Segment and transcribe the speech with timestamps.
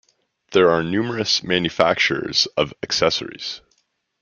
[0.53, 3.61] There are numerous manufactures of accessories.